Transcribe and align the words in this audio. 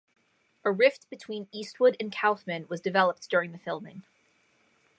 A 0.65 0.71
rift 0.71 1.07
between 1.11 1.47
Eastwood 1.51 1.95
and 1.99 2.11
Kaufman 2.11 2.65
developed 2.83 3.29
during 3.29 3.51
the 3.51 3.59
filming. 3.59 4.01